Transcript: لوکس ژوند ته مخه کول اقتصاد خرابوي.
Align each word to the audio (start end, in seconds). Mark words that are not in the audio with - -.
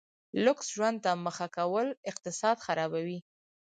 لوکس 0.43 0.67
ژوند 0.75 0.97
ته 1.03 1.11
مخه 1.25 1.47
کول 1.57 1.87
اقتصاد 2.11 2.57
خرابوي. 2.65 3.19